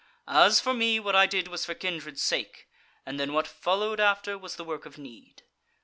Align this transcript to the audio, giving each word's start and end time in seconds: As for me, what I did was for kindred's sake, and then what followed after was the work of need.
As 0.27 0.59
for 0.59 0.73
me, 0.73 0.99
what 0.99 1.15
I 1.15 1.27
did 1.27 1.47
was 1.47 1.63
for 1.63 1.75
kindred's 1.75 2.23
sake, 2.23 2.67
and 3.05 3.19
then 3.19 3.33
what 3.33 3.45
followed 3.45 3.99
after 3.99 4.35
was 4.35 4.55
the 4.55 4.63
work 4.65 4.87
of 4.87 4.97
need. 4.97 5.43